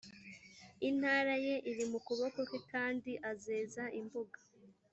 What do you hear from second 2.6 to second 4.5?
kandi azeza imbuga